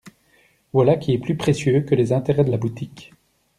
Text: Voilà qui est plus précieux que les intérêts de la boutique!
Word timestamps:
Voilà 0.73 0.95
qui 0.97 1.13
est 1.13 1.19
plus 1.19 1.37
précieux 1.37 1.81
que 1.81 1.93
les 1.93 2.11
intérêts 2.11 2.43
de 2.43 2.49
la 2.49 2.57
boutique! 2.57 3.13